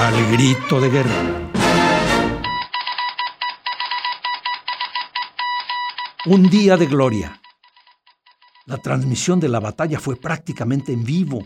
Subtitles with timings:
[0.00, 1.50] Al grito de guerra.
[6.26, 7.40] Un día de gloria.
[8.66, 11.40] La transmisión de la batalla fue prácticamente en vivo.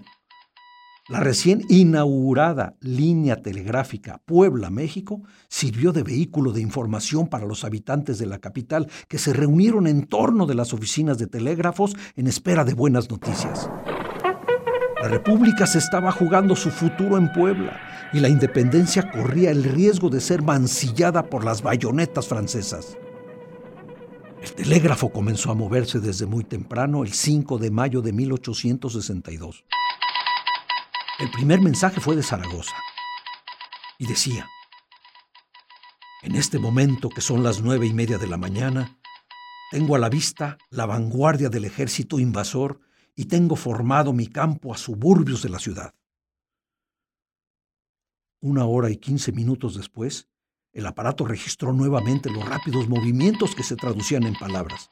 [1.09, 8.27] La recién inaugurada línea telegráfica Puebla-México sirvió de vehículo de información para los habitantes de
[8.27, 12.75] la capital que se reunieron en torno de las oficinas de telégrafos en espera de
[12.75, 13.71] buenas noticias.
[15.03, 17.81] La República se estaba jugando su futuro en Puebla
[18.13, 22.97] y la independencia corría el riesgo de ser mancillada por las bayonetas francesas.
[24.41, 29.65] El telégrafo comenzó a moverse desde muy temprano, el 5 de mayo de 1862.
[31.19, 32.77] El primer mensaje fue de Zaragoza
[33.99, 34.47] y decía,
[36.23, 38.97] en este momento que son las nueve y media de la mañana,
[39.73, 42.79] tengo a la vista la vanguardia del ejército invasor
[43.15, 45.95] y tengo formado mi campo a suburbios de la ciudad.
[48.41, 50.29] Una hora y quince minutos después,
[50.73, 54.89] el aparato registró nuevamente los rápidos movimientos que se traducían en palabras.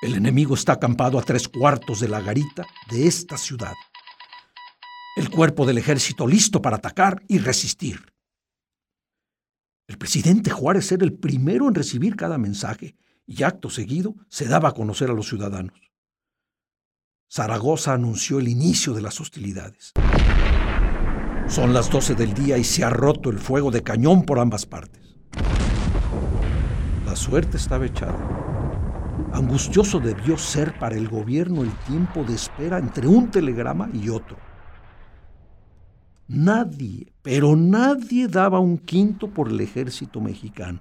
[0.00, 3.74] El enemigo está acampado a tres cuartos de la garita de esta ciudad.
[5.16, 8.12] El cuerpo del ejército listo para atacar y resistir.
[9.88, 14.68] El presidente Juárez era el primero en recibir cada mensaje y acto seguido se daba
[14.68, 15.87] a conocer a los ciudadanos.
[17.30, 19.92] Zaragoza anunció el inicio de las hostilidades.
[21.46, 24.64] Son las 12 del día y se ha roto el fuego de cañón por ambas
[24.64, 25.14] partes.
[27.04, 28.18] La suerte estaba echada.
[29.34, 34.38] Angustioso debió ser para el gobierno el tiempo de espera entre un telegrama y otro.
[36.28, 40.80] Nadie, pero nadie daba un quinto por el ejército mexicano,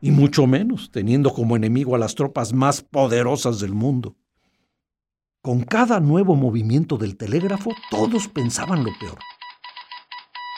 [0.00, 4.16] y mucho menos teniendo como enemigo a las tropas más poderosas del mundo.
[5.42, 9.18] Con cada nuevo movimiento del telégrafo, todos pensaban lo peor.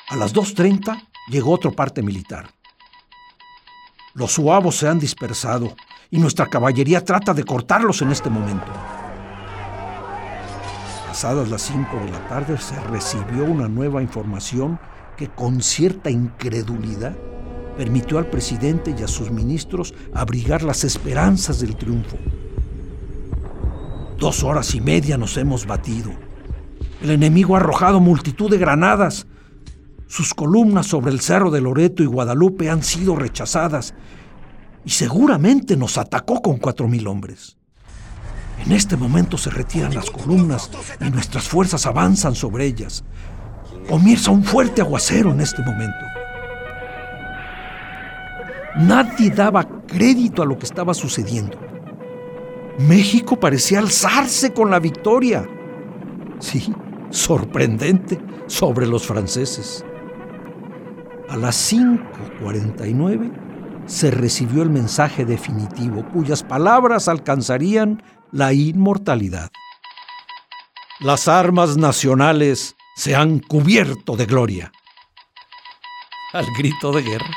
[0.08, 2.50] A las 2.30 llegó otro parte militar.
[4.14, 5.76] Los suavos se han dispersado
[6.10, 8.66] y nuestra caballería trata de cortarlos en este momento.
[11.06, 14.80] Pasadas las 5 de la tarde se recibió una nueva información
[15.16, 17.16] que con cierta incredulidad
[17.76, 22.18] permitió al presidente y a sus ministros abrigar las esperanzas del triunfo.
[24.22, 26.12] Dos horas y media nos hemos batido.
[27.02, 29.26] El enemigo ha arrojado multitud de granadas.
[30.06, 33.94] Sus columnas sobre el cerro de Loreto y Guadalupe han sido rechazadas
[34.84, 37.56] y seguramente nos atacó con cuatro mil hombres.
[38.64, 43.02] En este momento se retiran las columnas y nuestras fuerzas avanzan sobre ellas.
[43.88, 46.06] Comienza un fuerte aguacero en este momento.
[48.76, 51.71] Nadie daba crédito a lo que estaba sucediendo.
[52.78, 55.48] México parecía alzarse con la victoria.
[56.38, 56.74] Sí,
[57.10, 59.84] sorprendente sobre los franceses.
[61.28, 63.30] A las 5.49
[63.86, 69.50] se recibió el mensaje definitivo cuyas palabras alcanzarían la inmortalidad.
[71.00, 74.72] Las armas nacionales se han cubierto de gloria.
[76.32, 77.36] Al grito de guerra.